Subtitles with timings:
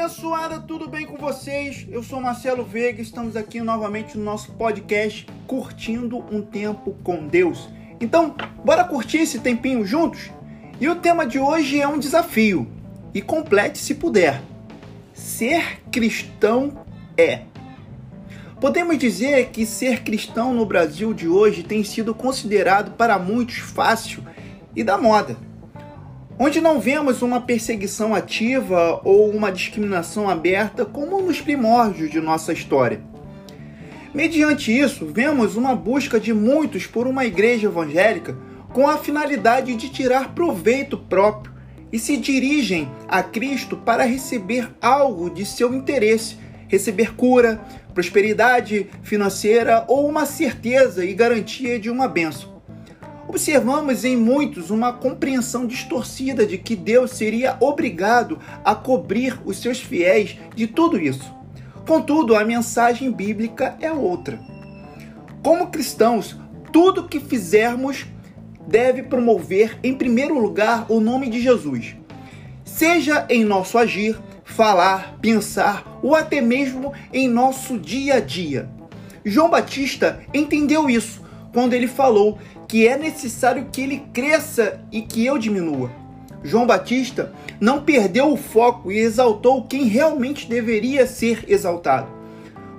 [0.00, 1.86] abençoada, tudo bem com vocês?
[1.90, 7.68] Eu sou Marcelo Veiga, estamos aqui novamente no nosso podcast Curtindo um Tempo com Deus.
[8.00, 8.34] Então,
[8.64, 10.30] bora curtir esse tempinho juntos?
[10.80, 12.66] E o tema de hoje é um desafio,
[13.12, 14.40] e complete se puder.
[15.12, 16.82] Ser cristão
[17.14, 17.42] é.
[18.58, 24.24] Podemos dizer que ser cristão no Brasil de hoje tem sido considerado para muitos fácil
[24.74, 25.49] e da moda
[26.42, 32.50] onde não vemos uma perseguição ativa ou uma discriminação aberta como nos primórdios de nossa
[32.50, 33.02] história.
[34.14, 38.34] Mediante isso, vemos uma busca de muitos por uma igreja evangélica
[38.72, 41.52] com a finalidade de tirar proveito próprio
[41.92, 46.38] e se dirigem a Cristo para receber algo de seu interesse,
[46.68, 47.60] receber cura,
[47.92, 52.49] prosperidade financeira ou uma certeza e garantia de uma bênção.
[53.30, 59.78] Observamos em muitos uma compreensão distorcida de que Deus seria obrigado a cobrir os seus
[59.78, 61.32] fiéis de tudo isso.
[61.86, 64.40] Contudo, a mensagem bíblica é outra.
[65.44, 66.36] Como cristãos,
[66.72, 68.04] tudo que fizermos
[68.66, 71.94] deve promover, em primeiro lugar, o nome de Jesus.
[72.64, 78.68] Seja em nosso agir, falar, pensar ou até mesmo em nosso dia a dia.
[79.24, 81.19] João Batista entendeu isso
[81.52, 85.90] quando ele falou que é necessário que ele cresça e que eu diminua.
[86.42, 92.08] João Batista não perdeu o foco e exaltou quem realmente deveria ser exaltado.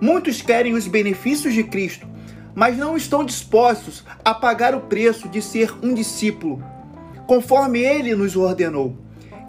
[0.00, 2.08] Muitos querem os benefícios de Cristo,
[2.54, 6.62] mas não estão dispostos a pagar o preço de ser um discípulo,
[7.26, 8.96] conforme ele nos ordenou.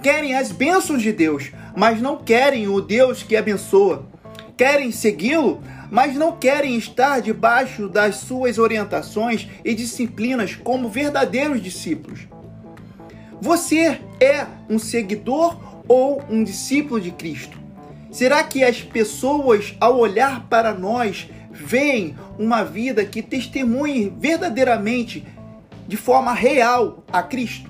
[0.03, 4.05] Querem as bênçãos de Deus, mas não querem o Deus que abençoa.
[4.61, 5.59] Querem segui-lo,
[5.89, 12.27] mas não querem estar debaixo das suas orientações e disciplinas como verdadeiros discípulos.
[13.41, 17.57] Você é um seguidor ou um discípulo de Cristo?
[18.11, 25.25] Será que as pessoas, ao olhar para nós, veem uma vida que testemunhe verdadeiramente,
[25.87, 27.67] de forma real, a Cristo?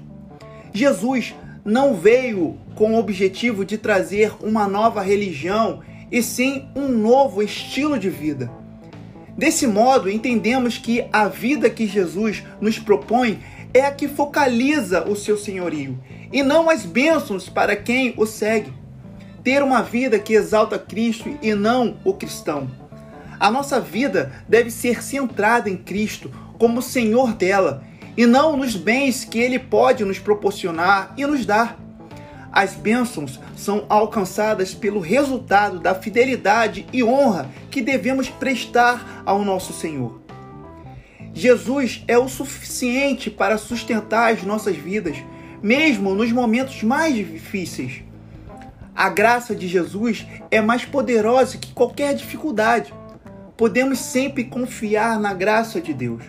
[0.73, 1.33] Jesus
[1.63, 7.97] não veio com o objetivo de trazer uma nova religião e sim um novo estilo
[7.97, 8.51] de vida.
[9.37, 13.39] Desse modo, entendemos que a vida que Jesus nos propõe
[13.73, 15.97] é a que focaliza o seu senhorio
[16.31, 18.73] e não as bênçãos para quem o segue.
[19.43, 22.69] Ter uma vida que exalta Cristo e não o cristão.
[23.39, 27.83] A nossa vida deve ser centrada em Cristo como Senhor dela
[28.15, 31.79] e não nos bens que Ele pode nos proporcionar e nos dar.
[32.51, 39.71] As bênçãos são alcançadas pelo resultado da fidelidade e honra que devemos prestar ao nosso
[39.71, 40.19] Senhor.
[41.33, 45.15] Jesus é o suficiente para sustentar as nossas vidas,
[45.63, 48.03] mesmo nos momentos mais difíceis.
[48.93, 52.93] A graça de Jesus é mais poderosa que qualquer dificuldade.
[53.55, 56.23] Podemos sempre confiar na graça de Deus.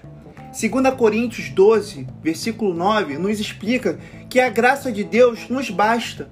[0.52, 3.98] 2 Coríntios 12, versículo 9, nos explica
[4.32, 6.30] que a graça de Deus nos basta.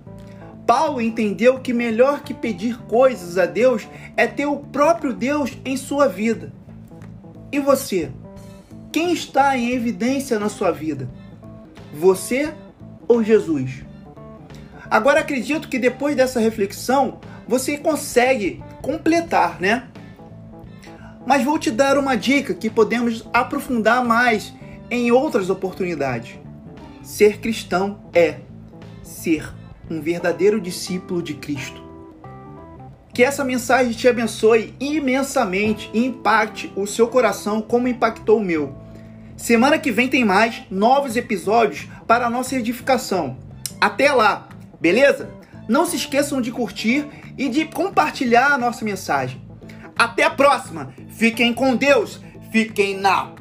[0.66, 5.76] Paulo entendeu que melhor que pedir coisas a Deus é ter o próprio Deus em
[5.76, 6.50] sua vida.
[7.52, 8.10] E você?
[8.90, 11.10] Quem está em evidência na sua vida?
[11.92, 12.54] Você
[13.06, 13.84] ou Jesus?
[14.90, 19.88] Agora acredito que depois dessa reflexão você consegue completar, né?
[21.26, 24.54] Mas vou te dar uma dica que podemos aprofundar mais
[24.90, 26.39] em outras oportunidades.
[27.10, 28.36] Ser cristão é
[29.02, 29.52] ser
[29.90, 31.82] um verdadeiro discípulo de Cristo.
[33.12, 38.76] Que essa mensagem te abençoe imensamente e impacte o seu coração como impactou o meu.
[39.36, 43.36] Semana que vem tem mais novos episódios para a nossa edificação.
[43.80, 44.48] Até lá,
[44.80, 45.30] beleza?
[45.68, 49.42] Não se esqueçam de curtir e de compartilhar a nossa mensagem.
[49.98, 50.94] Até a próxima.
[51.08, 52.20] Fiquem com Deus.
[52.52, 53.39] Fiquem na.